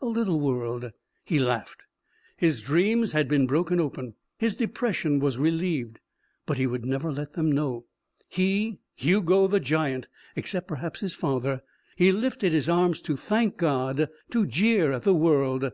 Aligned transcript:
A 0.00 0.06
little 0.06 0.38
world. 0.38 0.92
He 1.24 1.40
laughed. 1.40 1.82
His 2.36 2.60
dreams 2.60 3.10
had 3.10 3.26
been 3.26 3.48
broken 3.48 3.80
open. 3.80 4.14
His 4.38 4.54
depression 4.54 5.18
was 5.18 5.38
relieved. 5.38 5.98
But 6.46 6.56
he 6.56 6.68
would 6.68 6.84
never 6.84 7.10
let 7.10 7.32
them 7.32 7.50
know 7.50 7.86
he, 8.28 8.78
Hugo, 8.94 9.48
the 9.48 9.58
giant. 9.58 10.06
Except, 10.36 10.68
perhaps, 10.68 11.00
his 11.00 11.16
father. 11.16 11.62
He 11.96 12.12
lifted 12.12 12.52
his 12.52 12.68
arms 12.68 13.00
to 13.00 13.16
thank 13.16 13.56
God, 13.56 14.08
to 14.30 14.46
jeer 14.46 14.92
at 14.92 15.02
the 15.02 15.14
world. 15.14 15.72